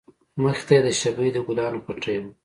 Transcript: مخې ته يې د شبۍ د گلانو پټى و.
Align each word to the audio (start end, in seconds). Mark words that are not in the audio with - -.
مخې 0.41 0.63
ته 0.67 0.73
يې 0.75 0.81
د 0.85 0.87
شبۍ 0.99 1.29
د 1.33 1.37
گلانو 1.47 1.79
پټى 1.85 2.17
و. 2.21 2.23